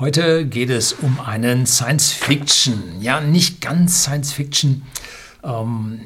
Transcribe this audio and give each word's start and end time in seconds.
Heute 0.00 0.44
geht 0.44 0.70
es 0.70 0.92
um 0.92 1.20
einen 1.20 1.66
Science 1.66 2.10
Fiction. 2.10 3.00
Ja, 3.00 3.20
nicht 3.20 3.60
ganz 3.60 4.02
Science 4.02 4.32
Fiction. 4.32 4.82
Ähm, 5.44 6.00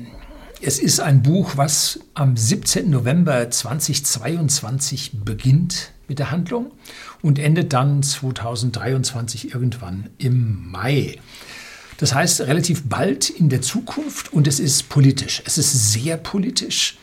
es 0.60 0.78
ist 0.78 1.00
ein 1.00 1.22
Buch, 1.22 1.52
was 1.56 1.98
am 2.12 2.36
17. 2.36 2.90
November 2.90 3.50
2022 3.50 5.12
beginnt 5.24 5.92
mit 6.06 6.18
der 6.18 6.30
Handlung 6.30 6.70
und 7.22 7.38
endet 7.38 7.72
dann 7.72 8.02
2023 8.02 9.54
irgendwann 9.54 10.10
im 10.18 10.70
Mai. 10.70 11.18
Das 11.96 12.14
heißt 12.14 12.42
relativ 12.42 12.90
bald 12.90 13.30
in 13.30 13.48
der 13.48 13.62
Zukunft 13.62 14.34
und 14.34 14.46
es 14.46 14.60
ist 14.60 14.90
politisch. 14.90 15.42
Es 15.46 15.56
ist 15.56 15.92
sehr 15.92 16.18
politisch 16.18 16.98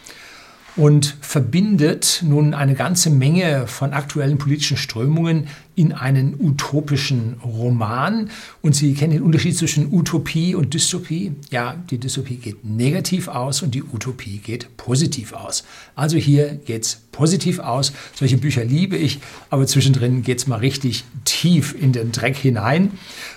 und 0.76 1.16
verbindet 1.22 2.22
nun 2.26 2.54
eine 2.54 2.76
ganze 2.76 3.10
Menge 3.10 3.68
von 3.68 3.94
aktuellen 3.94 4.38
politischen 4.38 4.76
Strömungen 4.76 5.48
in 5.76 5.94
einen 5.94 6.36
utopischen 6.40 7.36
Roman. 7.44 8.30
Und 8.62 8.76
Sie 8.76 8.94
kennen 8.94 9.14
den 9.14 9.22
Unterschied 9.22 9.58
zwischen 9.58 9.94
Utopie 9.94 10.54
und 10.54 10.74
Dystopie. 10.74 11.34
Ja, 11.50 11.76
die 11.90 11.98
Dystopie 11.98 12.36
geht 12.36 12.66
negativ 12.66 13.28
aus 13.30 13.62
und 13.62 13.74
die 13.74 13.84
Utopie 13.84 14.40
geht 14.40 14.76
positiv 14.76 15.34
aus. 15.34 15.64
Also 15.96 16.18
hier 16.18 16.60
geht 16.66 16.84
es 16.84 17.02
positiv 17.12 17.60
aus. 17.60 17.94
Solche 18.14 18.38
Bücher 18.38 18.66
liebe 18.66 18.98
ich, 18.98 19.20
aber 19.50 19.66
zwischendrin 19.68 20.24
geht 20.24 20.40
es 20.40 20.48
mal 20.48 20.60
richtig 20.60 21.06
tief 21.24 21.74
in 21.80 21.94
den 21.94 22.12
Dreck 22.12 22.36
hinein. 22.36 22.92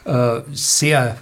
Äh, 0.05 0.41
sehr 0.53 1.19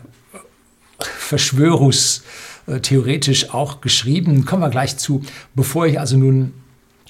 Verschwörungs- 0.98 2.23
äh, 2.66 2.80
theoretisch 2.80 3.52
auch 3.55 3.80
geschrieben. 3.80 4.45
Kommen 4.45 4.62
wir 4.62 4.70
gleich 4.70 4.97
zu. 4.97 5.23
Bevor 5.55 5.87
ich 5.87 6.01
also 6.01 6.16
nun 6.16 6.55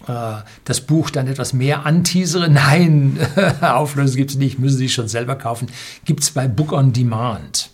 äh, 0.06 0.37
das 0.65 0.80
Buch 0.82 1.10
dann 1.10 1.27
etwas 1.27 1.52
mehr 1.52 1.87
anteasere, 1.87 2.48
nein, 2.51 3.19
Auflösung 3.60 4.16
gibt 4.16 4.30
es 4.30 4.37
nicht, 4.37 4.59
müssen 4.59 4.79
Sie 4.79 4.88
schon 4.88 5.09
selber 5.09 5.37
kaufen, 5.37 5.69
gibt 6.05 6.23
es 6.23 6.30
bei 6.30 6.48
Book 6.48 6.73
on 6.73 6.92
Demand. 6.92 7.70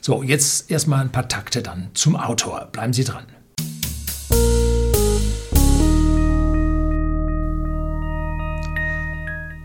So, 0.00 0.22
jetzt 0.22 0.70
erstmal 0.70 1.00
ein 1.00 1.12
paar 1.12 1.28
Takte 1.28 1.62
dann 1.62 1.90
zum 1.92 2.16
Autor. 2.16 2.68
Bleiben 2.72 2.94
Sie 2.94 3.04
dran. 3.04 3.24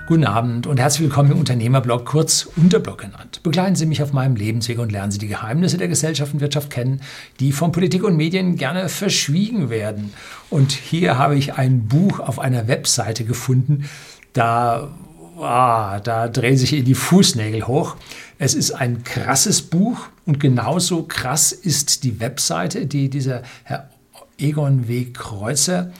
Guten 0.07 0.25
Abend 0.25 0.67
und 0.67 0.79
herzlich 0.79 1.01
willkommen 1.01 1.31
im 1.31 1.39
Unternehmerblog, 1.39 2.05
kurz 2.05 2.47
Unterblog 2.57 2.99
genannt. 2.99 3.41
Begleiten 3.41 3.75
Sie 3.75 3.87
mich 3.87 4.03
auf 4.03 4.13
meinem 4.13 4.35
Lebensweg 4.35 4.77
und 4.77 4.91
lernen 4.91 5.11
Sie 5.11 5.17
die 5.17 5.27
Geheimnisse 5.27 5.79
der 5.79 5.87
Gesellschaft 5.87 6.31
und 6.31 6.41
Wirtschaft 6.41 6.69
kennen, 6.69 7.01
die 7.39 7.51
von 7.51 7.71
Politik 7.71 8.03
und 8.03 8.15
Medien 8.15 8.55
gerne 8.55 8.87
verschwiegen 8.87 9.71
werden. 9.71 10.13
Und 10.51 10.73
hier 10.73 11.17
habe 11.17 11.35
ich 11.35 11.55
ein 11.55 11.87
Buch 11.87 12.19
auf 12.19 12.37
einer 12.37 12.67
Webseite 12.67 13.25
gefunden, 13.25 13.89
da, 14.33 14.95
ah, 15.39 15.99
da 16.01 16.27
drehen 16.27 16.57
sich 16.57 16.83
die 16.83 16.93
Fußnägel 16.93 17.65
hoch. 17.65 17.95
Es 18.37 18.53
ist 18.53 18.73
ein 18.73 19.03
krasses 19.03 19.63
Buch 19.63 20.09
und 20.27 20.39
genauso 20.39 21.01
krass 21.01 21.51
ist 21.51 22.03
die 22.03 22.19
Webseite, 22.19 22.85
die 22.85 23.09
dieser 23.09 23.41
Herr 23.63 23.89
Egon 24.37 24.87
W. 24.87 25.05
Kreuzer 25.05 25.91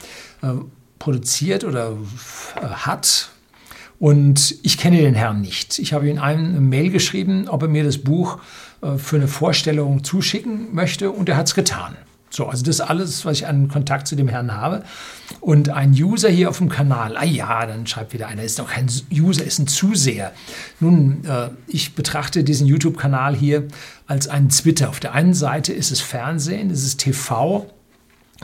äh, 0.42 0.50
produziert 1.00 1.64
oder 1.64 1.96
äh, 2.54 2.66
hat 2.66 3.30
und 3.98 4.56
ich 4.62 4.78
kenne 4.78 4.98
den 4.98 5.14
Herrn 5.14 5.40
nicht. 5.40 5.78
Ich 5.78 5.92
habe 5.92 6.08
ihm 6.08 6.18
eine 6.18 6.60
Mail 6.60 6.90
geschrieben, 6.90 7.48
ob 7.48 7.62
er 7.62 7.68
mir 7.68 7.84
das 7.84 7.98
Buch 7.98 8.38
äh, 8.82 8.98
für 8.98 9.16
eine 9.16 9.28
Vorstellung 9.28 10.04
zuschicken 10.04 10.74
möchte 10.74 11.10
und 11.10 11.28
er 11.28 11.36
hat 11.36 11.46
es 11.46 11.54
getan. 11.54 11.96
So, 12.28 12.46
also 12.46 12.64
das 12.64 12.80
alles, 12.80 13.24
was 13.24 13.38
ich 13.38 13.46
an 13.46 13.68
Kontakt 13.68 14.08
zu 14.08 14.16
dem 14.16 14.28
Herrn 14.28 14.54
habe. 14.54 14.82
Und 15.40 15.70
ein 15.70 15.92
User 15.92 16.28
hier 16.28 16.50
auf 16.50 16.58
dem 16.58 16.68
Kanal, 16.68 17.16
ah 17.16 17.24
ja, 17.24 17.64
dann 17.64 17.86
schreibt 17.86 18.12
wieder 18.12 18.26
einer, 18.26 18.42
ist 18.42 18.58
doch 18.58 18.68
kein 18.68 18.88
User, 19.12 19.44
ist 19.44 19.58
ein 19.58 19.68
Zuseher. 19.68 20.32
Nun, 20.80 21.24
äh, 21.24 21.48
ich 21.66 21.94
betrachte 21.94 22.44
diesen 22.44 22.66
YouTube-Kanal 22.66 23.34
hier 23.34 23.68
als 24.06 24.28
einen 24.28 24.50
Twitter. 24.50 24.90
Auf 24.90 25.00
der 25.00 25.14
einen 25.14 25.34
Seite 25.34 25.72
ist 25.72 25.90
es 25.90 26.00
Fernsehen, 26.00 26.70
es 26.70 26.84
ist 26.84 26.98
TV, 27.00 27.58
um, 27.58 27.75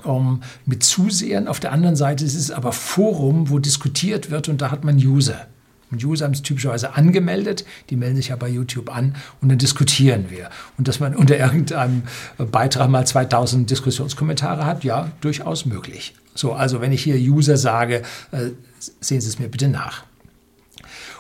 ähm, 0.04 0.40
mit 0.66 0.82
Zusehern. 0.82 1.48
Auf 1.48 1.60
der 1.60 1.72
anderen 1.72 1.96
Seite 1.96 2.24
ist 2.24 2.34
es 2.34 2.50
aber 2.50 2.72
Forum, 2.72 3.50
wo 3.50 3.58
diskutiert 3.58 4.30
wird 4.30 4.48
und 4.48 4.60
da 4.60 4.70
hat 4.70 4.84
man 4.84 4.96
User. 4.96 5.46
Und 5.92 6.02
User 6.02 6.24
haben 6.24 6.32
es 6.32 6.40
typischerweise 6.40 6.94
angemeldet, 6.94 7.66
die 7.90 7.96
melden 7.96 8.16
sich 8.16 8.28
ja 8.28 8.36
bei 8.36 8.48
YouTube 8.48 8.94
an 8.94 9.14
und 9.42 9.50
dann 9.50 9.58
diskutieren 9.58 10.26
wir. 10.30 10.48
Und 10.78 10.88
dass 10.88 11.00
man 11.00 11.14
unter 11.14 11.36
irgendeinem 11.36 12.04
Beitrag 12.38 12.88
mal 12.88 13.06
2000 13.06 13.70
Diskussionskommentare 13.70 14.64
hat, 14.64 14.84
ja, 14.84 15.12
durchaus 15.20 15.66
möglich. 15.66 16.14
So, 16.34 16.54
also 16.54 16.80
wenn 16.80 16.92
ich 16.92 17.02
hier 17.02 17.16
User 17.16 17.58
sage, 17.58 18.02
äh, 18.30 18.50
sehen 18.78 19.20
Sie 19.20 19.28
es 19.28 19.38
mir 19.38 19.48
bitte 19.48 19.68
nach. 19.68 20.04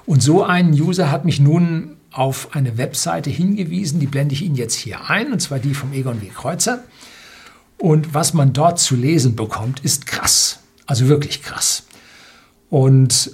Und 0.06 0.22
so 0.22 0.42
ein 0.42 0.72
User 0.72 1.10
hat 1.10 1.26
mich 1.26 1.38
nun 1.38 1.96
auf 2.10 2.54
eine 2.54 2.78
Webseite 2.78 3.28
hingewiesen, 3.28 4.00
die 4.00 4.06
blende 4.06 4.34
ich 4.34 4.42
Ihnen 4.42 4.56
jetzt 4.56 4.74
hier 4.74 5.10
ein, 5.10 5.32
und 5.32 5.40
zwar 5.40 5.58
die 5.58 5.74
vom 5.74 5.92
Egon 5.92 6.20
W. 6.22 6.28
Kreuzer. 6.28 6.82
Und 7.82 8.14
was 8.14 8.32
man 8.32 8.52
dort 8.52 8.78
zu 8.78 8.94
lesen 8.94 9.34
bekommt, 9.34 9.80
ist 9.80 10.06
krass. 10.06 10.60
Also 10.86 11.08
wirklich 11.08 11.42
krass. 11.42 11.82
Und 12.70 13.32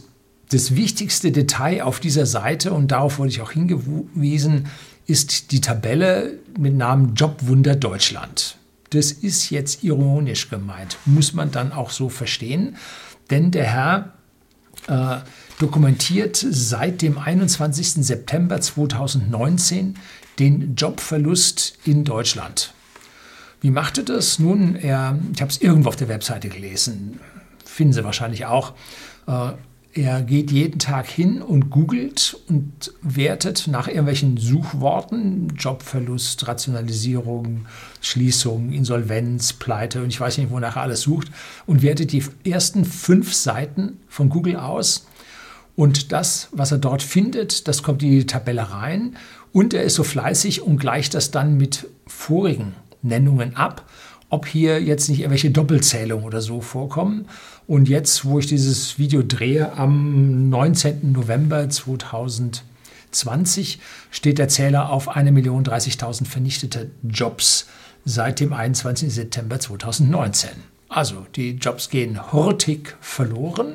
das 0.49 0.75
wichtigste 0.75 1.33
Detail 1.33 1.83
auf 1.83 2.01
dieser 2.01 2.25
Seite, 2.25 2.73
und 2.73 2.91
darauf 2.91 3.19
wurde 3.19 3.29
ich 3.29 3.43
auch 3.43 3.51
hingewiesen, 3.51 4.69
ist 5.05 5.53
die 5.53 5.61
Tabelle 5.61 6.39
mit 6.59 6.75
Namen 6.75 7.15
Jobwunder 7.15 7.77
Deutschland. 7.77 8.57
Das 8.89 9.13
ist 9.13 9.51
jetzt 9.51 9.85
ironisch 9.85 10.49
gemeint, 10.49 10.97
muss 11.05 11.35
man 11.35 11.51
dann 11.51 11.71
auch 11.71 11.91
so 11.91 12.09
verstehen, 12.09 12.77
denn 13.29 13.51
der 13.51 13.67
Herr 13.67 14.15
äh, 14.87 15.19
dokumentiert 15.59 16.37
seit 16.37 17.03
dem 17.03 17.19
21. 17.19 18.03
September 18.03 18.63
2019 18.63 19.97
den 20.39 20.75
Jobverlust 20.75 21.77
in 21.85 22.05
Deutschland. 22.05 22.73
Wie 23.61 23.71
machte 23.71 24.05
das? 24.05 24.39
Nun, 24.39 24.77
er, 24.77 25.19
ich 25.35 25.41
habe 25.41 25.51
es 25.51 25.61
irgendwo 25.61 25.89
auf 25.89 25.97
der 25.97 26.09
Webseite 26.09 26.49
gelesen, 26.49 27.19
finden 27.65 27.93
Sie 27.93 28.05
wahrscheinlich 28.05 28.47
auch. 28.47 28.75
Äh, 29.27 29.53
er 29.95 30.23
geht 30.23 30.53
jeden 30.53 30.79
Tag 30.79 31.09
hin 31.09 31.43
und 31.43 31.71
googelt 31.71 32.37
und 32.49 32.93
wertet 33.03 33.67
nach 33.67 33.89
irgendwelchen 33.89 34.37
Suchworten, 34.37 35.49
Jobverlust, 35.57 36.47
Rationalisierung, 36.47 37.67
Schließung, 38.01 38.71
Insolvenz, 38.71 39.55
Pleite 39.55 40.03
und 40.03 40.09
ich 40.09 40.21
weiß 40.21 40.39
nicht, 40.39 40.51
wonach 40.51 40.77
er 40.77 40.83
alles 40.83 41.01
sucht 41.01 41.29
und 41.67 41.83
wertet 41.83 42.13
die 42.13 42.23
ersten 42.45 42.85
fünf 42.85 43.35
Seiten 43.35 43.99
von 44.09 44.29
Google 44.29 44.57
aus. 44.57 45.09
Und 45.75 46.13
das, 46.13 46.49
was 46.53 46.71
er 46.71 46.79
dort 46.79 47.03
findet, 47.03 47.67
das 47.67 47.83
kommt 47.83 48.03
in 48.03 48.11
die 48.11 48.27
Tabelle 48.27 48.71
rein. 48.71 49.17
Und 49.53 49.75
er 49.75 49.83
ist 49.83 49.95
so 49.95 50.05
fleißig 50.05 50.63
und 50.63 50.79
gleicht 50.79 51.15
das 51.15 51.31
dann 51.31 51.57
mit 51.57 51.89
vorigen 52.07 52.75
Nennungen 53.03 53.57
ab, 53.57 53.85
ob 54.31 54.47
hier 54.47 54.83
jetzt 54.83 55.09
nicht 55.09 55.21
irgendwelche 55.21 55.51
Doppelzählungen 55.51 56.27
oder 56.27 56.41
so 56.41 56.61
vorkommen. 56.61 57.27
Und 57.67 57.89
jetzt, 57.89 58.25
wo 58.25 58.39
ich 58.39 58.47
dieses 58.47 58.99
Video 58.99 59.23
drehe, 59.23 59.73
am 59.73 60.49
19. 60.49 61.13
November 61.13 61.69
2020, 61.69 63.79
steht 64.11 64.39
der 64.39 64.49
Zähler 64.49 64.91
auf 64.91 65.17
1.030.000 65.17 66.27
vernichtete 66.27 66.91
Jobs 67.03 67.69
seit 68.05 68.41
dem 68.41 68.53
21. 68.53 69.13
September 69.13 69.61
2019. 69.61 70.51
Also 70.89 71.27
die 71.37 71.53
Jobs 71.53 71.91
gehen 71.91 72.33
hurtig 72.33 72.97
verloren. 73.01 73.75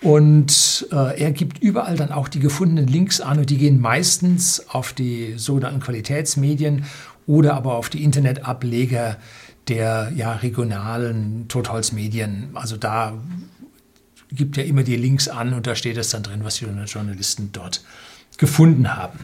Und 0.00 0.86
äh, 0.92 1.20
er 1.20 1.32
gibt 1.32 1.58
überall 1.58 1.96
dann 1.96 2.12
auch 2.12 2.28
die 2.28 2.38
gefundenen 2.38 2.86
Links 2.86 3.20
an 3.20 3.38
und 3.38 3.50
die 3.50 3.58
gehen 3.58 3.80
meistens 3.80 4.68
auf 4.68 4.92
die 4.92 5.34
sogenannten 5.36 5.80
Qualitätsmedien 5.80 6.84
oder 7.28 7.54
aber 7.54 7.74
auf 7.74 7.90
die 7.90 8.02
Internetableger 8.02 9.18
der 9.68 10.10
ja, 10.16 10.32
regionalen 10.32 11.46
Totholzmedien. 11.46 12.50
Also 12.54 12.76
da 12.76 13.12
gibt 14.32 14.56
ja 14.56 14.64
immer 14.64 14.82
die 14.82 14.96
Links 14.96 15.28
an 15.28 15.52
und 15.52 15.66
da 15.66 15.76
steht 15.76 15.98
es 15.98 16.10
dann 16.10 16.22
drin, 16.22 16.42
was 16.42 16.56
die 16.56 16.64
Journalisten 16.64 17.50
dort 17.52 17.84
gefunden 18.38 18.96
haben. 18.96 19.20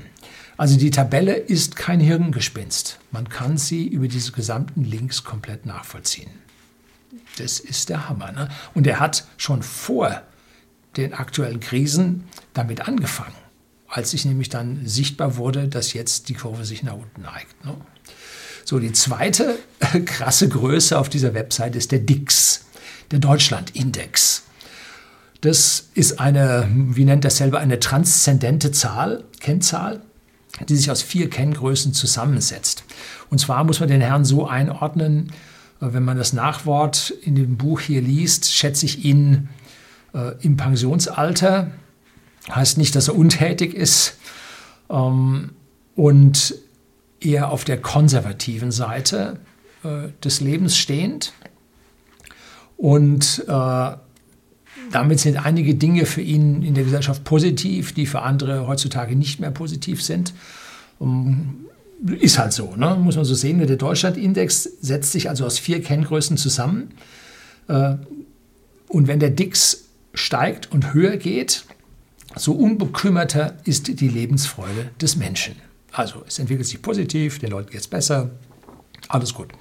Also 0.57 0.79
die 0.79 0.91
Tabelle 0.91 1.35
ist 1.35 1.77
kein 1.77 1.99
Hirngespinst. 1.99 2.99
Man 3.11 3.29
kann 3.29 3.57
sie 3.57 3.89
über 3.89 4.07
diese 4.07 4.33
gesamten 4.33 4.85
Links 4.85 5.25
komplett 5.25 5.67
nachvollziehen. 5.67 6.31
Das 7.39 7.59
ist 7.59 7.89
der 7.89 8.09
Hammer. 8.09 8.31
Ne? 8.33 8.49
Und 8.75 8.87
er 8.87 9.01
hat 9.01 9.27
schon 9.37 9.63
vor 9.63 10.23
den 10.97 11.15
aktuellen 11.15 11.59
Krisen 11.59 12.25
damit 12.53 12.87
angefangen, 12.87 13.35
als 13.89 14.11
sich 14.11 14.27
nämlich 14.27 14.51
dann 14.51 14.87
sichtbar 14.87 15.37
wurde, 15.37 15.69
dass 15.69 15.93
jetzt 15.95 16.29
die 16.29 16.35
Kurve 16.35 16.65
sich 16.65 16.83
nach 16.83 16.95
unten 16.95 17.23
neigt. 17.23 17.65
Ne? 17.65 17.75
So, 18.65 18.79
die 18.79 18.93
zweite 18.93 19.59
krasse 20.07 20.49
Größe 20.49 20.99
auf 20.99 21.09
dieser 21.09 21.35
Website 21.35 21.77
ist 21.77 21.93
der 21.93 21.99
DIX, 22.01 22.65
der 23.11 23.19
Deutschland-Index. 23.19 24.45
Das 25.41 25.89
ist 25.95 26.21
eine, 26.21 26.69
wie 26.71 27.05
nennt 27.05 27.25
er 27.25 27.31
selber, 27.31 27.61
eine 27.61 27.79
transzendente 27.79 28.73
Zahl, 28.73 29.25
Kennzahl, 29.41 30.01
die 30.69 30.77
sich 30.77 30.91
aus 30.91 31.03
vier 31.03 31.29
Kenngrößen 31.29 31.93
zusammensetzt. 31.93 32.85
Und 33.29 33.39
zwar 33.39 33.65
muss 33.65 33.81
man 33.81 33.89
den 33.89 34.01
Herrn 34.01 34.25
so 34.25 34.47
einordnen, 34.47 35.33
äh, 35.81 35.89
wenn 35.93 36.05
man 36.05 36.17
das 36.17 36.33
Nachwort 36.33 37.11
in 37.23 37.35
dem 37.35 37.57
Buch 37.57 37.81
hier 37.81 38.01
liest, 38.01 38.53
schätze 38.53 38.87
ich 38.87 39.05
ihn 39.05 39.49
äh, 40.15 40.33
im 40.41 40.57
Pensionsalter 40.57 41.73
Heißt 42.51 42.77
nicht, 42.77 42.95
dass 42.95 43.09
er 43.09 43.17
untätig 43.17 43.75
ist 43.75 44.19
ähm, 44.91 45.53
und 45.97 46.55
eher 47.25 47.51
auf 47.51 47.65
der 47.65 47.81
konservativen 47.81 48.71
Seite 48.71 49.39
äh, 49.83 50.09
des 50.23 50.41
Lebens 50.41 50.77
stehend. 50.77 51.33
Und 52.77 53.45
äh, 53.47 53.97
damit 54.91 55.21
sind 55.21 55.45
einige 55.45 55.75
Dinge 55.75 56.07
für 56.07 56.21
ihn 56.21 56.63
in 56.63 56.75
der 56.75 56.85
Gesellschaft 56.85 57.25
positiv, 57.25 57.93
die 57.93 58.07
für 58.07 58.23
andere 58.23 58.67
heutzutage 58.67 59.17
nicht 59.17 59.41
mehr 59.41 59.51
positiv 59.51 60.03
sind. 60.03 60.35
Um, 60.99 61.67
ist 62.21 62.39
halt 62.39 62.53
so, 62.53 62.77
ne? 62.77 62.97
muss 62.97 63.17
man 63.17 63.25
so 63.25 63.35
sehen. 63.35 63.59
Der 63.59 63.77
Deutschlandindex 63.77 64.65
setzt 64.81 65.13
sich 65.13 65.29
also 65.29 65.47
aus 65.47 65.59
vier 65.59 65.83
Kenngrößen 65.83 66.37
zusammen. 66.37 66.91
Äh, 67.69 67.97
und 68.89 69.09
wenn 69.09 69.21
der 69.21 69.31
Dix 69.31 69.85
steigt 70.13 70.71
und 70.71 70.93
höher 70.95 71.17
geht, 71.17 71.65
so 72.37 72.53
unbekümmerter 72.53 73.57
ist 73.65 74.01
die 74.01 74.09
Lebensfreude 74.09 74.91
des 75.01 75.17
Menschen. 75.17 75.57
Also 75.95 76.25
es 76.27 76.41
entwickelt 76.41 76.67
sich 76.67 76.83
positiv, 76.83 77.39
den 77.39 77.51
Leuten 77.51 77.71
geht 77.71 77.81
es 77.81 77.87
besser, 77.87 78.31
alles 79.09 79.33
gut. 79.33 79.53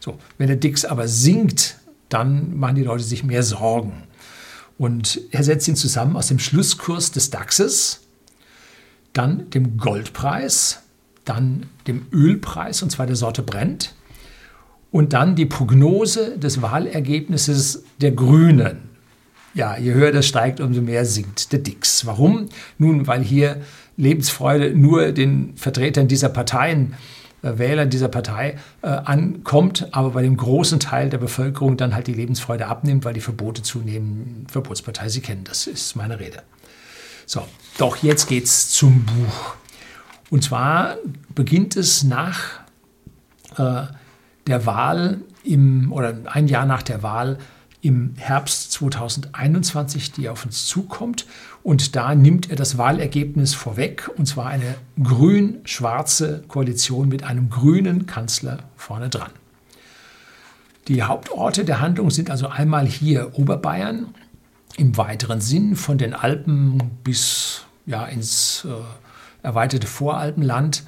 So, 0.00 0.18
wenn 0.38 0.46
der 0.46 0.56
Dix 0.56 0.86
aber 0.86 1.06
sinkt, 1.06 1.76
dann 2.08 2.56
machen 2.56 2.76
die 2.76 2.82
Leute 2.82 3.04
sich 3.04 3.24
mehr 3.24 3.42
Sorgen. 3.42 4.04
Und 4.78 5.20
er 5.30 5.44
setzt 5.44 5.68
ihn 5.68 5.76
zusammen 5.76 6.16
aus 6.16 6.28
dem 6.28 6.38
Schlusskurs 6.38 7.12
des 7.12 7.28
DAXes, 7.28 8.00
dann 9.12 9.50
dem 9.50 9.76
Goldpreis, 9.76 10.80
dann 11.26 11.66
dem 11.86 12.06
Ölpreis, 12.10 12.82
und 12.82 12.90
zwar 12.90 13.06
der 13.06 13.16
Sorte 13.16 13.42
Brent, 13.42 13.94
und 14.90 15.12
dann 15.12 15.36
die 15.36 15.46
Prognose 15.46 16.38
des 16.38 16.62
Wahlergebnisses 16.62 17.84
der 18.00 18.12
Grünen. 18.12 18.91
Ja, 19.54 19.76
je 19.76 19.92
höher 19.92 20.12
das 20.12 20.26
steigt, 20.26 20.60
umso 20.60 20.80
mehr 20.80 21.04
sinkt 21.04 21.52
der 21.52 21.58
Dix. 21.58 22.06
Warum? 22.06 22.48
Nun, 22.78 23.06
weil 23.06 23.22
hier 23.22 23.60
Lebensfreude 23.96 24.74
nur 24.74 25.12
den 25.12 25.54
Vertretern 25.56 26.08
dieser 26.08 26.30
Parteien 26.30 26.94
äh, 27.42 27.58
Wähler 27.58 27.86
dieser 27.86 28.08
Partei 28.08 28.56
äh, 28.82 28.86
ankommt, 28.86 29.88
aber 29.92 30.10
bei 30.10 30.22
dem 30.22 30.36
großen 30.36 30.80
Teil 30.80 31.10
der 31.10 31.18
Bevölkerung 31.18 31.76
dann 31.76 31.94
halt 31.94 32.06
die 32.06 32.14
Lebensfreude 32.14 32.66
abnimmt, 32.66 33.04
weil 33.04 33.14
die 33.14 33.20
Verbote 33.20 33.62
zunehmen. 33.62 34.46
Verbotspartei, 34.50 35.08
Sie 35.08 35.20
kennen, 35.20 35.44
das 35.44 35.66
ist 35.66 35.96
meine 35.96 36.18
Rede. 36.18 36.42
So, 37.26 37.46
doch 37.78 37.96
jetzt 37.96 38.28
geht's 38.28 38.70
zum 38.70 39.04
Buch. 39.04 39.56
Und 40.30 40.44
zwar 40.44 40.96
beginnt 41.34 41.76
es 41.76 42.04
nach 42.04 42.60
äh, 43.58 43.82
der 44.46 44.66
Wahl 44.66 45.20
im, 45.44 45.92
oder 45.92 46.16
ein 46.24 46.48
Jahr 46.48 46.64
nach 46.64 46.82
der 46.82 47.02
Wahl 47.02 47.38
im 47.82 48.14
Herbst 48.16 48.70
2021, 48.72 50.12
die 50.12 50.28
auf 50.28 50.46
uns 50.46 50.66
zukommt. 50.66 51.26
Und 51.64 51.96
da 51.96 52.14
nimmt 52.14 52.48
er 52.48 52.56
das 52.56 52.78
Wahlergebnis 52.78 53.54
vorweg, 53.54 54.08
und 54.16 54.26
zwar 54.26 54.46
eine 54.46 54.76
grün-schwarze 55.02 56.44
Koalition 56.46 57.08
mit 57.08 57.24
einem 57.24 57.50
grünen 57.50 58.06
Kanzler 58.06 58.60
vorne 58.76 59.10
dran. 59.10 59.32
Die 60.88 61.02
Hauptorte 61.02 61.64
der 61.64 61.80
Handlung 61.80 62.10
sind 62.10 62.30
also 62.30 62.48
einmal 62.48 62.86
hier 62.86 63.36
Oberbayern, 63.38 64.14
im 64.76 64.96
weiteren 64.96 65.40
Sinn 65.40 65.76
von 65.76 65.98
den 65.98 66.14
Alpen 66.14 66.78
bis 67.04 67.64
ja, 67.84 68.04
ins 68.06 68.64
äh, 68.64 69.46
erweiterte 69.46 69.86
Voralpenland 69.86 70.84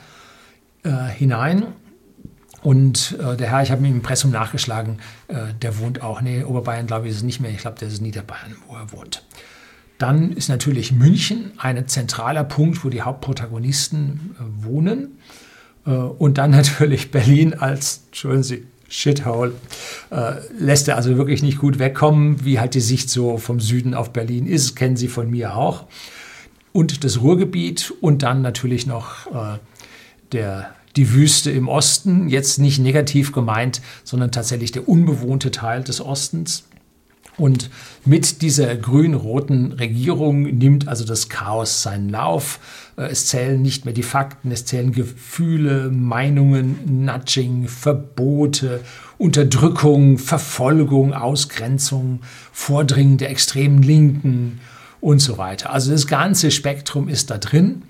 äh, 0.85 0.91
hinein. 0.91 1.67
Und 2.65 3.19
äh, 3.21 3.37
der 3.37 3.51
Herr, 3.51 3.63
ich 3.63 3.71
habe 3.71 3.87
im 3.87 3.97
Impressum 3.97 4.31
nachgeschlagen, 4.31 4.99
äh, 5.29 5.53
der 5.61 5.79
wohnt 5.79 6.01
auch, 6.01 6.23
nee, 6.23 6.43
Oberbayern 6.43 6.87
glaube 6.87 7.07
ich 7.07 7.11
ist 7.11 7.19
es 7.19 7.23
nicht 7.23 7.39
mehr, 7.39 7.51
ich 7.51 7.59
glaube, 7.59 7.77
das 7.79 7.93
ist 7.93 8.01
Niederbayern, 8.01 8.57
wo 8.67 8.75
er 8.75 8.91
wohnt. 8.91 9.23
Dann 9.99 10.33
ist 10.33 10.49
natürlich 10.49 10.91
München 10.91 11.53
ein 11.59 11.87
zentraler 11.87 12.43
Punkt, 12.43 12.83
wo 12.83 12.89
die 12.89 13.03
Hauptprotagonisten 13.03 14.35
äh, 14.39 14.65
wohnen. 14.65 15.19
Äh, 15.87 15.91
und 15.91 16.39
dann 16.39 16.51
natürlich 16.53 17.11
Berlin 17.11 17.53
als, 17.53 18.05
entschuldigen 18.07 18.43
Sie, 18.43 18.67
Shithole. 18.89 19.53
Äh, 20.11 20.37
lässt 20.59 20.89
er 20.89 20.97
also 20.97 21.19
wirklich 21.19 21.43
nicht 21.43 21.59
gut 21.59 21.79
wegkommen, 21.79 22.47
wie 22.47 22.61
halt 22.61 22.73
die 22.73 22.81
Sicht 22.81 23.11
so 23.11 23.37
vom 23.37 23.61
Süden 23.61 23.93
auf 23.93 24.15
Berlin 24.15 24.47
ist, 24.47 24.75
kennen 24.75 24.97
Sie 24.97 25.09
von 25.09 25.31
mir 25.31 25.55
auch. 25.55 25.85
Und 26.73 27.05
das 27.05 27.21
Ruhrgebiet 27.21 27.93
und 28.01 28.23
dann 28.23 28.41
natürlich 28.41 28.87
noch 28.87 29.27
äh, 29.27 29.59
der 30.33 30.75
die 30.97 31.13
Wüste 31.13 31.51
im 31.51 31.69
Osten, 31.69 32.29
jetzt 32.29 32.59
nicht 32.59 32.79
negativ 32.79 33.33
gemeint, 33.33 33.81
sondern 34.05 34.31
tatsächlich 34.31 34.73
der 34.73 34.89
unbewohnte 34.89 35.51
Teil 35.51 35.83
des 35.83 36.01
Ostens. 36.01 36.65
Und 37.37 37.69
mit 38.05 38.43
dieser 38.43 38.77
grün-roten 38.77 39.73
Regierung 39.73 40.43
nimmt 40.43 40.87
also 40.87 41.05
das 41.05 41.29
Chaos 41.29 41.83
seinen 41.83 42.09
Lauf. 42.09 42.61
Äh, 42.97 43.07
es 43.07 43.27
zählen 43.27 43.61
nicht 43.61 43.85
mehr 43.85 43.95
die 43.95 44.05
Fakten, 44.05 44.53
es 44.53 44.65
zählen 44.67 44.93
Gefühle, 44.93 45.91
Meinungen, 45.91 47.05
Nudging, 47.05 47.67
Verbote, 47.67 48.83
Unterdrückung, 49.19 50.19
Verfolgung, 50.19 51.13
Ausgrenzung, 51.13 52.21
Vordringen 52.53 53.19
der 53.19 53.31
extremen 53.31 53.83
Linken 53.83 54.61
und 55.01 55.19
so 55.19 55.37
weiter. 55.37 55.73
Also 55.73 55.91
das 55.91 56.07
ganze 56.07 56.53
Spektrum 56.53 57.09
ist 57.09 57.31
da 57.31 57.39
drin. 57.39 57.83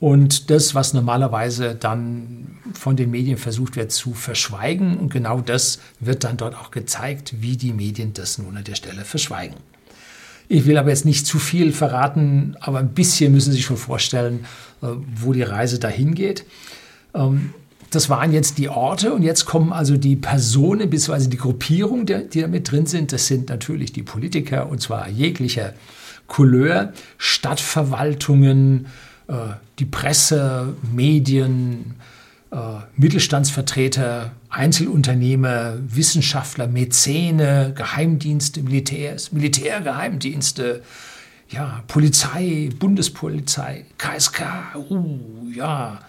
Und 0.00 0.50
das, 0.50 0.74
was 0.76 0.94
normalerweise 0.94 1.74
dann 1.74 2.58
von 2.72 2.94
den 2.94 3.10
Medien 3.10 3.36
versucht 3.36 3.74
wird 3.74 3.90
zu 3.90 4.14
verschweigen, 4.14 4.96
und 4.96 5.12
genau 5.12 5.40
das 5.40 5.80
wird 5.98 6.22
dann 6.22 6.36
dort 6.36 6.54
auch 6.54 6.70
gezeigt, 6.70 7.34
wie 7.40 7.56
die 7.56 7.72
Medien 7.72 8.12
das 8.12 8.38
nun 8.38 8.56
an 8.56 8.64
der 8.64 8.76
Stelle 8.76 9.04
verschweigen. 9.04 9.56
Ich 10.48 10.66
will 10.66 10.78
aber 10.78 10.90
jetzt 10.90 11.04
nicht 11.04 11.26
zu 11.26 11.38
viel 11.38 11.72
verraten, 11.72 12.56
aber 12.60 12.78
ein 12.78 12.90
bisschen 12.90 13.32
müssen 13.32 13.50
Sie 13.50 13.56
sich 13.56 13.66
schon 13.66 13.76
vorstellen, 13.76 14.46
äh, 14.82 14.86
wo 15.16 15.32
die 15.32 15.42
Reise 15.42 15.78
dahin 15.78 16.14
geht. 16.14 16.44
Ähm, 17.14 17.52
das 17.90 18.08
waren 18.08 18.32
jetzt 18.32 18.58
die 18.58 18.68
Orte 18.68 19.12
und 19.12 19.22
jetzt 19.22 19.46
kommen 19.46 19.72
also 19.72 19.96
die 19.96 20.16
Personen 20.16 20.90
bzw. 20.90 21.28
die 21.28 21.38
Gruppierungen, 21.38 22.06
die 22.06 22.40
da 22.40 22.46
mit 22.46 22.70
drin 22.70 22.86
sind. 22.86 23.12
Das 23.12 23.26
sind 23.26 23.48
natürlich 23.48 23.92
die 23.92 24.02
Politiker 24.02 24.68
und 24.68 24.80
zwar 24.80 25.08
jeglicher 25.08 25.72
Couleur, 26.26 26.92
Stadtverwaltungen, 27.16 28.86
die 29.78 29.84
Presse, 29.84 30.74
Medien, 30.94 31.96
äh, 32.50 32.56
Mittelstandsvertreter, 32.96 34.32
Einzelunternehmer, 34.48 35.74
Wissenschaftler, 35.86 36.66
Mäzene, 36.66 37.72
Geheimdienste, 37.76 38.62
Militärs, 38.62 39.32
Militärgeheimdienste, 39.32 40.82
ja, 41.50 41.82
Polizei, 41.86 42.70
Bundespolizei, 42.78 43.84
KSK, 43.98 44.42
uh, 44.76 45.18
ja, 45.54 46.00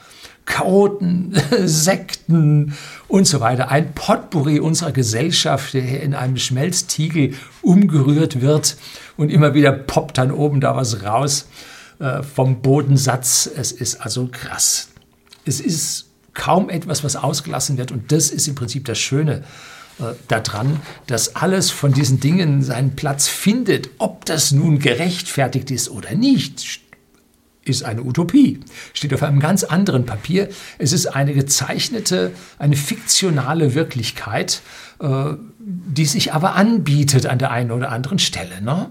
Chaoten, 0.46 1.34
Sekten 1.66 2.74
und 3.08 3.28
so 3.28 3.40
weiter. 3.40 3.70
Ein 3.70 3.94
Potpourri 3.94 4.60
unserer 4.60 4.94
Gesellschaft, 4.94 5.74
der 5.74 6.02
in 6.02 6.14
einem 6.14 6.38
Schmelztiegel 6.38 7.34
umgerührt 7.62 8.42
wird 8.42 8.78
und 9.18 9.30
immer 9.30 9.54
wieder 9.54 9.72
poppt 9.74 10.18
dann 10.18 10.32
oben 10.32 10.62
da 10.62 10.76
was 10.76 11.04
raus. 11.04 11.48
Äh, 12.00 12.24
vom 12.24 12.62
Bodensatz. 12.62 13.50
Es 13.54 13.74
ist 13.74 13.96
also 13.96 14.30
krass. 14.32 14.90
Es 15.46 15.60
ist 15.60 16.06
kaum 16.34 16.70
etwas, 16.70 17.04
was 17.04 17.18
ausgelassen 17.18 17.78
wird. 17.78 17.92
Und 17.92 18.14
das 18.14 18.30
ist 18.30 18.48
im 18.48 18.56
Prinzip 18.56 18.86
das 18.86 18.98
Schöne 18.98 19.44
äh, 20.00 20.14
daran, 20.30 20.80
dass 21.08 21.36
alles 21.36 21.72
von 21.72 21.92
diesen 21.92 22.22
Dingen 22.22 22.64
seinen 22.64 22.96
Platz 22.96 23.28
findet. 23.28 23.90
Ob 23.98 24.24
das 24.24 24.54
nun 24.54 24.80
gerechtfertigt 24.80 25.72
ist 25.72 25.90
oder 25.90 26.16
nicht, 26.16 26.80
ist 27.66 27.84
eine 27.84 28.02
Utopie. 28.04 28.62
Steht 28.94 29.14
auf 29.14 29.24
einem 29.24 29.42
ganz 29.42 29.66
anderen 29.66 30.06
Papier. 30.06 30.48
Es 30.78 30.94
ist 30.94 31.08
eine 31.08 31.34
gezeichnete, 31.34 32.32
eine 32.60 32.78
fiktionale 32.78 33.76
Wirklichkeit, 33.76 34.62
äh, 35.02 35.34
die 35.60 36.06
sich 36.06 36.34
aber 36.34 36.56
anbietet 36.56 37.26
an 37.26 37.40
der 37.40 37.52
einen 37.52 37.72
oder 37.72 37.92
anderen 37.92 38.20
Stelle. 38.20 38.62
Ne? 38.62 38.90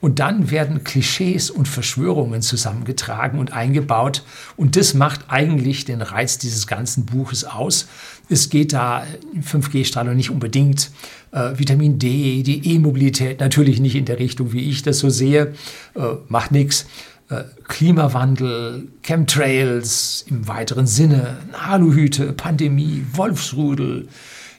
Und 0.00 0.20
dann 0.20 0.50
werden 0.50 0.84
Klischees 0.84 1.50
und 1.50 1.66
Verschwörungen 1.66 2.40
zusammengetragen 2.40 3.40
und 3.40 3.52
eingebaut. 3.52 4.22
Und 4.56 4.76
das 4.76 4.94
macht 4.94 5.22
eigentlich 5.28 5.84
den 5.84 6.02
Reiz 6.02 6.38
dieses 6.38 6.68
ganzen 6.68 7.04
Buches 7.04 7.44
aus. 7.44 7.88
Es 8.28 8.48
geht 8.48 8.72
da 8.72 9.04
5G-Strahlung 9.42 10.14
nicht 10.14 10.30
unbedingt. 10.30 10.92
Äh, 11.32 11.58
Vitamin 11.58 11.98
D, 11.98 12.44
die 12.44 12.74
E-Mobilität 12.74 13.40
natürlich 13.40 13.80
nicht 13.80 13.96
in 13.96 14.04
der 14.04 14.20
Richtung, 14.20 14.52
wie 14.52 14.70
ich 14.70 14.82
das 14.82 15.00
so 15.00 15.10
sehe. 15.10 15.54
Äh, 15.96 16.00
macht 16.28 16.52
nichts. 16.52 16.86
Äh, 17.28 17.44
Klimawandel, 17.66 18.88
Chemtrails 19.02 20.24
im 20.28 20.46
weiteren 20.46 20.86
Sinne, 20.86 21.38
Aluhüte, 21.52 22.32
Pandemie, 22.32 23.04
Wolfsrudel, 23.12 24.08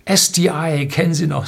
SDI, 0.06 0.88
kennen 0.88 1.14
Sie 1.14 1.28
noch, 1.28 1.48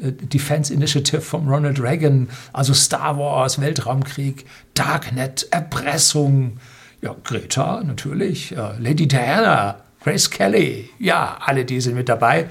Defense 0.00 0.72
Initiative 0.72 1.20
von 1.20 1.48
Ronald 1.48 1.80
Reagan, 1.80 2.28
also 2.52 2.74
Star 2.74 3.18
Wars, 3.18 3.60
Weltraumkrieg, 3.60 4.44
Darknet, 4.74 5.48
Erpressung, 5.50 6.58
ja, 7.00 7.14
Greta 7.24 7.82
natürlich, 7.84 8.54
Lady 8.78 9.06
Diana, 9.06 9.82
Grace 10.06 10.30
Kelly, 10.30 10.88
ja, 11.00 11.36
alle 11.40 11.64
die 11.64 11.80
sind 11.80 11.96
mit 11.96 12.08
dabei. 12.08 12.48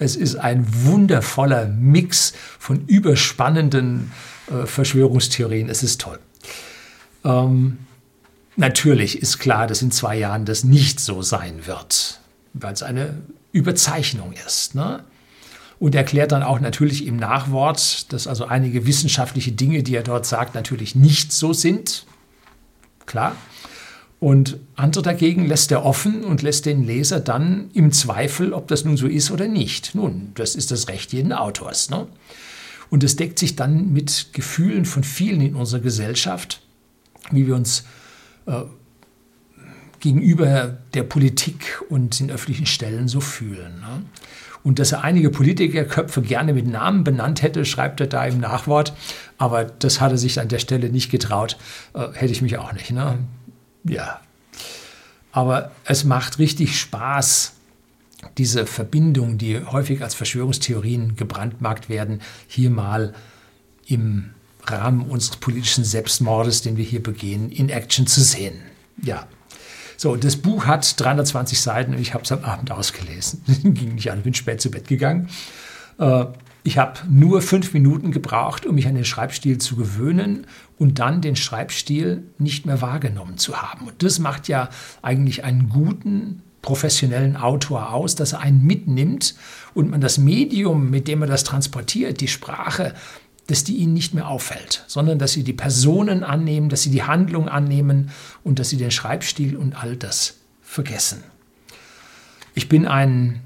Es 0.00 0.16
ist 0.16 0.34
ein 0.34 0.66
wundervoller 0.68 1.66
Mix 1.66 2.32
von 2.58 2.84
überspannenden 2.86 4.10
äh, 4.50 4.66
Verschwörungstheorien. 4.66 5.68
Es 5.68 5.84
ist 5.84 6.00
toll. 6.00 6.18
Ähm, 7.24 7.78
natürlich 8.56 9.22
ist 9.22 9.38
klar, 9.38 9.68
dass 9.68 9.82
in 9.82 9.92
zwei 9.92 10.16
Jahren 10.16 10.46
das 10.46 10.64
nicht 10.64 10.98
so 10.98 11.22
sein 11.22 11.68
wird, 11.68 12.18
weil 12.54 12.72
es 12.72 12.82
eine 12.82 13.22
Überzeichnung 13.52 14.34
ist. 14.44 14.74
Ne? 14.74 15.04
Und 15.78 15.94
erklärt 15.94 16.32
dann 16.32 16.42
auch 16.42 16.58
natürlich 16.60 17.06
im 17.06 17.16
Nachwort, 17.16 18.12
dass 18.12 18.26
also 18.26 18.46
einige 18.46 18.86
wissenschaftliche 18.86 19.52
Dinge, 19.52 19.82
die 19.82 19.94
er 19.94 20.02
dort 20.02 20.24
sagt, 20.24 20.54
natürlich 20.54 20.94
nicht 20.94 21.32
so 21.32 21.52
sind. 21.52 22.06
Klar. 23.04 23.36
Und 24.18 24.58
andere 24.74 25.02
dagegen 25.02 25.46
lässt 25.46 25.70
er 25.70 25.84
offen 25.84 26.24
und 26.24 26.40
lässt 26.40 26.64
den 26.64 26.84
Leser 26.84 27.20
dann 27.20 27.70
im 27.74 27.92
Zweifel, 27.92 28.54
ob 28.54 28.68
das 28.68 28.84
nun 28.84 28.96
so 28.96 29.06
ist 29.06 29.30
oder 29.30 29.46
nicht. 29.46 29.94
Nun, 29.94 30.32
das 30.34 30.54
ist 30.54 30.70
das 30.70 30.88
Recht 30.88 31.12
jeden 31.12 31.32
Autors. 31.32 31.90
Ne? 31.90 32.06
Und 32.88 33.04
es 33.04 33.16
deckt 33.16 33.38
sich 33.38 33.56
dann 33.56 33.92
mit 33.92 34.28
Gefühlen 34.32 34.86
von 34.86 35.04
vielen 35.04 35.42
in 35.42 35.54
unserer 35.54 35.80
Gesellschaft, 35.80 36.62
wie 37.30 37.46
wir 37.46 37.54
uns 37.54 37.84
äh, 38.46 38.62
gegenüber 40.00 40.78
der 40.94 41.02
Politik 41.02 41.82
und 41.90 42.18
den 42.18 42.30
öffentlichen 42.30 42.66
Stellen 42.66 43.08
so 43.08 43.20
fühlen. 43.20 43.80
Ne? 43.80 44.02
Und 44.66 44.80
dass 44.80 44.90
er 44.90 45.04
einige 45.04 45.30
Politikerköpfe 45.30 46.22
gerne 46.22 46.52
mit 46.52 46.66
Namen 46.66 47.04
benannt 47.04 47.40
hätte, 47.40 47.64
schreibt 47.64 48.00
er 48.00 48.08
da 48.08 48.26
im 48.26 48.40
Nachwort. 48.40 48.94
Aber 49.38 49.62
das 49.62 50.00
hat 50.00 50.10
er 50.10 50.18
sich 50.18 50.40
an 50.40 50.48
der 50.48 50.58
Stelle 50.58 50.88
nicht 50.88 51.08
getraut. 51.08 51.56
Äh, 51.94 52.08
hätte 52.14 52.32
ich 52.32 52.42
mich 52.42 52.58
auch 52.58 52.72
nicht. 52.72 52.90
Ne? 52.90 53.16
Ja. 53.84 54.20
Aber 55.30 55.70
es 55.84 56.02
macht 56.02 56.40
richtig 56.40 56.80
Spaß, 56.80 57.52
diese 58.38 58.66
Verbindung, 58.66 59.38
die 59.38 59.64
häufig 59.64 60.02
als 60.02 60.16
Verschwörungstheorien 60.16 61.14
gebrandmarkt 61.14 61.88
werden, 61.88 62.20
hier 62.48 62.70
mal 62.70 63.14
im 63.86 64.30
Rahmen 64.64 65.02
unseres 65.02 65.36
politischen 65.36 65.84
Selbstmordes, 65.84 66.62
den 66.62 66.76
wir 66.76 66.84
hier 66.84 67.04
begehen, 67.04 67.52
in 67.52 67.68
Action 67.68 68.08
zu 68.08 68.20
sehen. 68.20 68.62
Ja. 69.00 69.28
So, 69.96 70.16
das 70.16 70.36
Buch 70.36 70.66
hat 70.66 71.00
320 71.00 71.60
Seiten 71.60 71.94
und 71.94 72.00
ich 72.00 72.14
habe 72.14 72.24
es 72.24 72.32
am 72.32 72.44
Abend 72.44 72.70
ausgelesen. 72.70 73.42
Ging 73.62 73.94
nicht 73.94 74.10
an, 74.10 74.22
bin 74.22 74.34
spät 74.34 74.60
zu 74.60 74.70
Bett 74.70 74.88
gegangen. 74.88 75.28
Äh, 75.98 76.26
ich 76.64 76.78
habe 76.78 76.98
nur 77.08 77.42
fünf 77.42 77.72
Minuten 77.74 78.10
gebraucht, 78.10 78.66
um 78.66 78.74
mich 78.74 78.88
an 78.88 78.96
den 78.96 79.04
Schreibstil 79.04 79.58
zu 79.58 79.76
gewöhnen 79.76 80.48
und 80.78 80.98
dann 80.98 81.20
den 81.20 81.36
Schreibstil 81.36 82.24
nicht 82.38 82.66
mehr 82.66 82.82
wahrgenommen 82.82 83.38
zu 83.38 83.62
haben. 83.62 83.86
Und 83.86 84.02
das 84.02 84.18
macht 84.18 84.48
ja 84.48 84.68
eigentlich 85.00 85.44
einen 85.44 85.68
guten, 85.68 86.42
professionellen 86.62 87.36
Autor 87.36 87.92
aus, 87.92 88.16
dass 88.16 88.32
er 88.32 88.40
einen 88.40 88.64
mitnimmt 88.64 89.36
und 89.74 89.88
man 89.88 90.00
das 90.00 90.18
Medium, 90.18 90.90
mit 90.90 91.06
dem 91.06 91.22
er 91.22 91.28
das 91.28 91.44
transportiert, 91.44 92.20
die 92.20 92.26
Sprache, 92.26 92.94
dass 93.46 93.64
die 93.64 93.76
ihnen 93.76 93.92
nicht 93.92 94.14
mehr 94.14 94.28
auffällt, 94.28 94.84
sondern 94.86 95.18
dass 95.18 95.32
sie 95.32 95.44
die 95.44 95.52
Personen 95.52 96.24
annehmen, 96.24 96.68
dass 96.68 96.82
sie 96.82 96.90
die 96.90 97.04
Handlung 97.04 97.48
annehmen 97.48 98.10
und 98.42 98.58
dass 98.58 98.70
sie 98.70 98.76
den 98.76 98.90
Schreibstil 98.90 99.56
und 99.56 99.80
all 99.80 99.96
das 99.96 100.38
vergessen. 100.62 101.22
Ich 102.54 102.68
bin 102.68 102.86
ein 102.86 103.40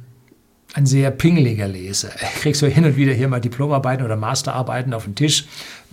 ein 0.75 0.87
sehr 0.87 1.11
pingeliger 1.11 1.67
Leser. 1.67 2.11
Ich 2.15 2.41
kriege 2.41 2.57
so 2.57 2.67
hin 2.67 2.85
und 2.85 2.97
wieder 2.97 3.13
hier 3.13 3.29
mal 3.29 3.41
Diplomarbeiten 3.41 4.05
oder 4.05 4.17
Masterarbeiten 4.17 4.95
auf 4.95 5.05
den 5.05 5.15
Tisch, 5.15 5.47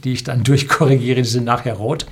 die 0.03 0.13
ich 0.13 0.23
dann 0.23 0.43
durchkorrigiere, 0.43 1.21
die 1.21 1.27
sind 1.27 1.45
nachher 1.45 1.73
rot. 1.73 2.05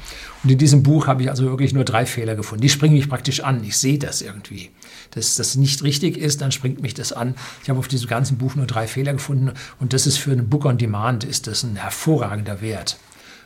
Und 0.43 0.51
in 0.51 0.57
diesem 0.57 0.83
Buch 0.83 1.07
habe 1.07 1.23
ich 1.23 1.29
also 1.29 1.45
wirklich 1.45 1.73
nur 1.73 1.85
drei 1.85 2.05
Fehler 2.05 2.35
gefunden. 2.35 2.61
Die 2.61 2.69
springen 2.69 2.95
mich 2.95 3.09
praktisch 3.09 3.41
an. 3.41 3.63
Ich 3.63 3.77
sehe 3.77 3.97
das 3.97 4.21
irgendwie. 4.21 4.71
Dass 5.11 5.35
das 5.35 5.55
nicht 5.55 5.83
richtig 5.83 6.17
ist, 6.17 6.41
dann 6.41 6.51
springt 6.51 6.81
mich 6.81 6.93
das 6.93 7.13
an. 7.13 7.35
Ich 7.63 7.69
habe 7.69 7.79
auf 7.79 7.87
diesem 7.87 8.07
ganzen 8.07 8.37
Buch 8.37 8.55
nur 8.55 8.65
drei 8.65 8.87
Fehler 8.87 9.13
gefunden 9.13 9.51
und 9.79 9.93
das 9.93 10.07
ist 10.07 10.17
für 10.17 10.31
einen 10.31 10.49
Book 10.49 10.65
on 10.65 10.77
Demand 10.77 11.23
ist 11.23 11.47
das 11.47 11.63
ein 11.63 11.75
hervorragender 11.75 12.61
Wert. 12.61 12.97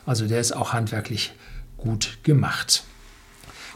Also 0.06 0.26
der 0.26 0.40
ist 0.40 0.52
auch 0.52 0.72
handwerklich 0.72 1.32
gut 1.76 2.18
gemacht. 2.22 2.84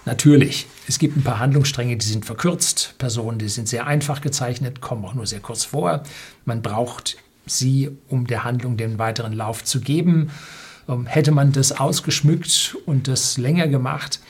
Natürlich, 0.06 0.66
es 0.86 0.98
gibt 0.98 1.16
ein 1.16 1.22
paar 1.22 1.38
Handlungsstränge, 1.38 1.96
die 1.96 2.06
sind 2.06 2.26
verkürzt, 2.26 2.94
Personen, 2.98 3.38
die 3.38 3.48
sind 3.48 3.68
sehr 3.68 3.86
einfach 3.86 4.20
gezeichnet, 4.20 4.80
kommen 4.80 5.04
auch 5.04 5.14
nur 5.14 5.26
sehr 5.26 5.40
kurz 5.40 5.64
vor. 5.64 6.02
Man 6.44 6.60
braucht 6.60 7.16
sie, 7.46 7.90
um 8.08 8.26
der 8.26 8.44
Handlung 8.44 8.76
den 8.76 8.98
weiteren 8.98 9.32
Lauf 9.32 9.64
zu 9.64 9.80
geben. 9.80 10.30
Ähm, 10.88 11.06
hätte 11.06 11.32
man 11.32 11.52
das 11.52 11.72
ausgeschmückt 11.72 12.76
und 12.84 13.08
das 13.08 13.38
länger 13.38 13.68
gemacht, 13.68 14.20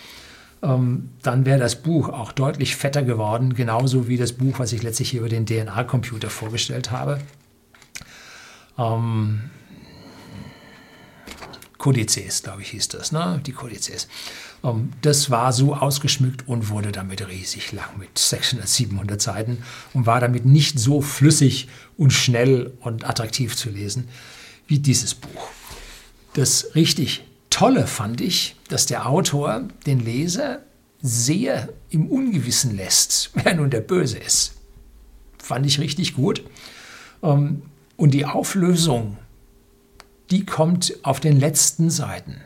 ähm, 0.62 1.10
dann 1.22 1.44
wäre 1.44 1.58
das 1.58 1.76
Buch 1.82 2.08
auch 2.08 2.32
deutlich 2.32 2.76
fetter 2.76 3.02
geworden, 3.02 3.54
genauso 3.54 4.08
wie 4.08 4.16
das 4.16 4.32
Buch, 4.32 4.58
was 4.58 4.72
ich 4.72 4.82
letztlich 4.82 5.10
hier 5.10 5.20
über 5.20 5.28
den 5.28 5.46
DNA-Computer 5.46 6.30
vorgestellt 6.30 6.90
habe. 6.90 7.20
Ähm, 8.78 9.50
Kodizes, 11.78 12.42
glaube 12.42 12.62
ich, 12.62 12.68
hieß 12.68 12.88
das, 12.88 13.12
ne? 13.12 13.40
die 13.44 13.52
Kodizes. 13.52 14.08
Ähm, 14.64 14.90
das 15.02 15.30
war 15.30 15.52
so 15.52 15.74
ausgeschmückt 15.74 16.48
und 16.48 16.70
wurde 16.70 16.90
damit 16.90 17.26
riesig 17.28 17.72
lang 17.72 17.98
mit 17.98 18.18
600, 18.18 18.66
700 18.66 19.20
Seiten 19.22 19.58
und 19.92 20.06
war 20.06 20.20
damit 20.20 20.46
nicht 20.46 20.78
so 20.80 21.00
flüssig 21.00 21.68
und 21.96 22.12
schnell 22.12 22.72
und 22.80 23.08
attraktiv 23.08 23.54
zu 23.54 23.70
lesen 23.70 24.08
wie 24.66 24.78
dieses 24.78 25.14
Buch. 25.14 25.48
Das 26.32 26.74
richtig 26.74 27.24
Tolle 27.50 27.86
fand 27.86 28.20
ich, 28.20 28.56
dass 28.68 28.86
der 28.86 29.08
Autor 29.08 29.68
den 29.86 30.00
Leser 30.00 30.62
sehr 31.00 31.68
im 31.90 32.08
Ungewissen 32.08 32.74
lässt, 32.74 33.30
wer 33.34 33.54
nun 33.54 33.70
der 33.70 33.80
Böse 33.80 34.18
ist. 34.18 34.54
Fand 35.38 35.64
ich 35.66 35.78
richtig 35.78 36.14
gut. 36.14 36.42
Ähm, 37.22 37.62
und 37.96 38.12
die 38.12 38.24
Auflösung, 38.24 39.18
die 40.30 40.44
kommt 40.44 40.94
auf 41.04 41.20
den 41.20 41.38
letzten 41.38 41.90
Seiten. 41.90 42.40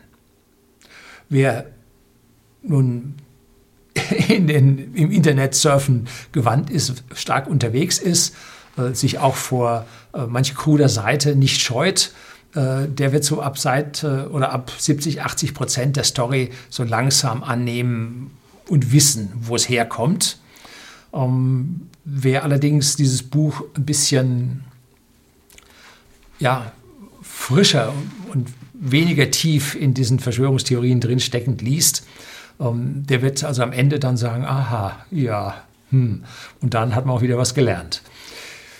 Wer 1.30 1.70
nun 2.68 3.14
in 4.28 4.46
den, 4.46 4.94
im 4.94 5.10
Internet 5.10 5.54
surfen 5.54 6.08
gewandt 6.32 6.70
ist, 6.70 7.04
stark 7.14 7.46
unterwegs 7.48 7.98
ist, 7.98 8.34
äh, 8.76 8.94
sich 8.94 9.18
auch 9.18 9.36
vor 9.36 9.86
äh, 10.14 10.26
manch 10.26 10.54
kruder 10.54 10.88
Seite 10.88 11.34
nicht 11.34 11.60
scheut, 11.60 12.12
äh, 12.54 12.86
der 12.88 13.12
wird 13.12 13.24
so 13.24 13.42
ab 13.42 13.58
Seite 13.58 14.30
oder 14.32 14.52
ab 14.52 14.72
70, 14.76 15.22
80 15.22 15.54
Prozent 15.54 15.96
der 15.96 16.04
Story 16.04 16.50
so 16.70 16.84
langsam 16.84 17.42
annehmen 17.42 18.30
und 18.68 18.92
wissen, 18.92 19.32
wo 19.34 19.56
es 19.56 19.68
herkommt. 19.68 20.38
Ähm, 21.12 21.88
wer 22.04 22.44
allerdings 22.44 22.96
dieses 22.96 23.22
Buch 23.22 23.62
ein 23.76 23.84
bisschen 23.84 24.64
ja, 26.38 26.72
frischer 27.22 27.92
und 28.32 28.48
weniger 28.72 29.30
tief 29.30 29.74
in 29.74 29.92
diesen 29.92 30.18
Verschwörungstheorien 30.20 31.00
drinsteckend 31.00 31.62
liest, 31.62 32.06
der 32.60 33.22
wird 33.22 33.44
also 33.44 33.62
am 33.62 33.72
Ende 33.72 33.98
dann 33.98 34.16
sagen, 34.16 34.44
aha, 34.44 34.96
ja, 35.10 35.54
hm. 35.90 36.24
Und 36.60 36.74
dann 36.74 36.94
hat 36.94 37.06
man 37.06 37.16
auch 37.16 37.22
wieder 37.22 37.38
was 37.38 37.54
gelernt. 37.54 38.02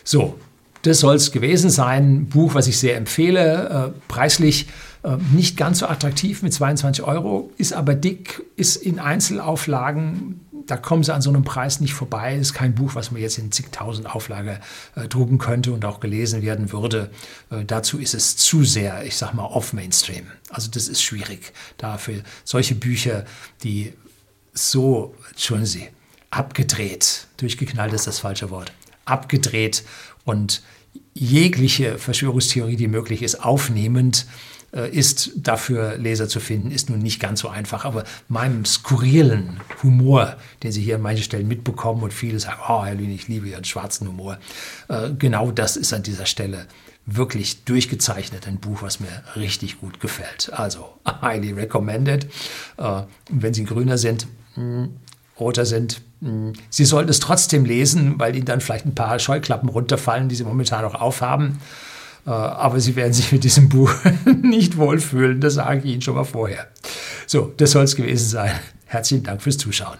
So, 0.05 0.39
das 0.83 1.01
soll 1.01 1.17
es 1.17 1.33
gewesen 1.33 1.71
sein. 1.71 2.27
Buch, 2.27 2.55
was 2.55 2.67
ich 2.67 2.79
sehr 2.79 2.97
empfehle, 2.97 3.93
äh, 3.95 4.01
preislich 4.09 4.69
äh, 5.03 5.17
nicht 5.33 5.57
ganz 5.57 5.81
so 5.81 5.87
attraktiv 5.87 6.43
mit 6.43 6.53
22 6.53 7.05
Euro, 7.05 7.51
ist 7.57 7.73
aber 7.73 7.95
dick, 7.95 8.43
ist 8.57 8.77
in 8.77 8.99
Einzelauflagen 8.99 10.41
da 10.69 10.77
kommen 10.77 11.03
sie 11.03 11.15
an 11.15 11.23
so 11.23 11.31
einem 11.31 11.45
Preis 11.45 11.81
nicht 11.81 11.95
vorbei. 11.95 12.37
Ist 12.37 12.53
kein 12.53 12.75
Buch, 12.75 12.95
was 12.95 13.11
man 13.11 13.23
jetzt 13.23 13.39
in 13.39 13.51
zigtausend 13.51 14.15
Auflage 14.15 14.61
äh, 14.95 15.09
drucken 15.09 15.39
könnte 15.39 15.73
und 15.73 15.85
auch 15.85 15.99
gelesen 15.99 16.43
werden 16.43 16.73
würde. 16.73 17.11
Äh, 17.51 17.65
dazu 17.65 17.99
ist 17.99 18.15
es 18.15 18.37
zu 18.37 18.65
sehr, 18.65 19.05
ich 19.05 19.17
sag 19.17 19.33
mal, 19.33 19.47
off-Mainstream. 19.47 20.27
Also 20.51 20.71
das 20.71 20.89
ist 20.89 21.03
schwierig. 21.03 21.53
Dafür 21.79 22.23
solche 22.45 22.75
Bücher, 22.75 23.25
die 23.63 23.95
so, 24.53 25.15
entschuldigen 25.31 25.67
Sie, 25.67 25.89
abgedreht, 26.31 27.27
durchgeknallt 27.39 27.95
ist 27.95 28.07
das 28.07 28.19
falsche 28.19 28.51
Wort, 28.51 28.73
abgedreht 29.07 29.85
und 30.25 30.63
jegliche 31.15 31.97
Verschwörungstheorie, 31.97 32.77
die 32.77 32.89
möglich 32.89 33.23
ist, 33.23 33.43
aufnehmend 33.43 34.27
ist, 34.71 35.31
dafür 35.37 35.97
Leser 35.97 36.29
zu 36.29 36.41
finden, 36.41 36.71
ist 36.71 36.91
nun 36.91 36.99
nicht 36.99 37.21
ganz 37.21 37.41
so 37.41 37.49
einfach. 37.49 37.85
Aber 37.85 38.05
meinem 38.29 38.65
skurrilen 38.65 39.61
Humor, 39.83 40.37
den 40.63 40.73
Sie 40.73 40.83
hier 40.83 40.97
an 40.97 41.03
manchen 41.03 41.23
Stellen 41.23 41.49
mitbekommen 41.49 42.03
und 42.03 42.13
viele 42.13 42.39
sagen, 42.39 42.61
oh 42.69 42.85
Herr 42.85 42.95
Lühn, 42.95 43.11
ich 43.11 43.29
liebe 43.29 43.49
Ihren 43.49 43.65
schwarzen 43.65 44.07
Humor, 44.09 44.39
äh, 44.89 45.11
genau 45.19 45.51
das 45.51 45.77
ist 45.77 45.93
an 45.95 46.03
dieser 46.03 46.27
Stelle 46.27 46.67
wirklich 47.11 47.65
durchgezeichnet, 47.65 48.47
ein 48.47 48.59
Buch, 48.59 48.83
was 48.83 49.01
mir 49.01 49.23
richtig 49.35 49.81
gut 49.81 50.01
gefällt. 50.01 50.53
Also, 50.53 50.87
highly 51.23 51.53
recommended. 51.53 52.27
Äh, 52.77 53.03
wenn 53.31 53.55
Sie 53.55 53.65
grüner 53.65 53.99
sind, 53.99 54.27
hm, 54.55 54.91
roter 55.41 55.65
sind, 55.65 56.03
hm, 56.21 56.53
Sie 56.69 56.85
sollten 56.85 57.09
es 57.09 57.21
trotzdem 57.21 57.65
lesen, 57.65 58.19
weil 58.19 58.37
Ihnen 58.37 58.45
dann 58.45 58.61
vielleicht 58.61 58.85
ein 58.85 58.95
paar 58.95 59.19
Scheuklappen 59.19 59.69
runterfallen, 59.69 60.29
die 60.29 60.35
Sie 60.35 60.45
momentan 60.45 60.83
noch 60.83 60.95
aufhaben. 60.95 61.61
Äh, 62.29 62.31
aber 62.31 62.79
Sie 62.79 62.95
werden 62.95 63.15
sich 63.15 63.33
mit 63.33 63.43
diesem 63.43 63.71
Buch 63.71 63.91
nicht 64.43 64.77
wohlfühlen, 64.77 65.41
das 65.41 65.55
sage 65.55 65.81
ich 65.83 65.93
Ihnen 65.95 66.03
schon 66.03 66.15
mal 66.15 66.25
vorher. 66.25 66.69
So, 67.27 67.55
das 67.57 67.71
soll 67.71 67.85
es 67.85 67.97
gewesen 67.97 68.29
sein. 68.29 68.53
Herzlichen 68.85 69.25
Dank 69.25 69.41
fürs 69.41 69.57
Zuschauen. 69.57 69.97